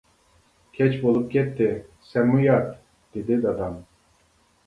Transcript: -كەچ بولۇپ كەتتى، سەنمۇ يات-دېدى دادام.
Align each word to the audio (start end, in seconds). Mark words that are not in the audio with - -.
-كەچ 0.75 0.95
بولۇپ 1.01 1.25
كەتتى، 1.33 1.67
سەنمۇ 2.09 2.41
يات-دېدى 2.45 3.37
دادام. 3.47 3.77